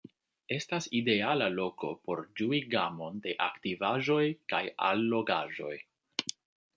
Estas 0.53 0.85
ideala 0.99 1.49
loko 1.57 1.91
por 2.07 2.23
ĝui 2.41 2.61
gamon 2.71 3.21
de 3.27 3.35
aktivaĵoj 3.49 4.23
kaj 4.55 4.63
allogaĵoj. 4.89 5.75